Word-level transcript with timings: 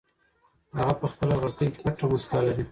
هغه 0.77 0.93
په 1.01 1.05
خپلې 1.11 1.33
غړکۍ 1.41 1.67
کې 1.73 1.79
پټه 1.85 2.05
موسکا 2.09 2.39
لري. 2.47 2.63